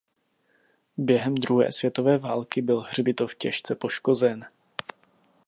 [0.97, 4.45] Během druhé světové války byl hřbitov těžce poškozen.